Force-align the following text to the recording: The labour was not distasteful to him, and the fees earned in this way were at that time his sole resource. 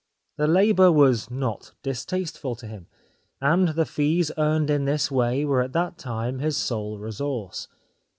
The 0.37 0.47
labour 0.47 0.91
was 0.91 1.29
not 1.29 1.73
distasteful 1.83 2.55
to 2.55 2.65
him, 2.65 2.87
and 3.39 3.67
the 3.67 3.85
fees 3.85 4.31
earned 4.35 4.71
in 4.71 4.85
this 4.85 5.11
way 5.11 5.45
were 5.45 5.61
at 5.61 5.73
that 5.73 5.99
time 5.99 6.39
his 6.39 6.57
sole 6.57 6.97
resource. 6.97 7.67